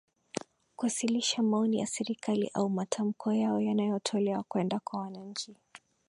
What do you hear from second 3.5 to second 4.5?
yanayotolewa